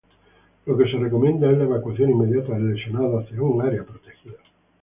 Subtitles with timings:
[0.65, 4.39] Lo que se recomienda es la evacuación inmediata del lesionado hacia un área protegida.